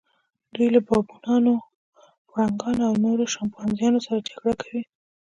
دوی 0.53 0.67
له 0.75 0.79
بابونانو، 0.87 1.53
پړانګانو 2.29 2.81
او 2.89 2.95
نورو 3.05 3.23
شامپانزیانو 3.33 4.03
سره 4.05 4.25
جګړه 4.29 4.53
کوي. 4.61 4.81